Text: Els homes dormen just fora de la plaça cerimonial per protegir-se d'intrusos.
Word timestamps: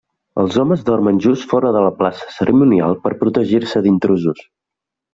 Els 0.43 0.55
homes 0.63 0.85
dormen 0.87 1.19
just 1.25 1.45
fora 1.53 1.75
de 1.77 1.85
la 1.87 1.93
plaça 2.01 2.33
cerimonial 2.39 2.99
per 3.07 3.15
protegir-se 3.23 3.87
d'intrusos. 3.89 4.47